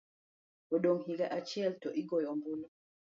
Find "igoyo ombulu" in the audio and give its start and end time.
2.01-2.65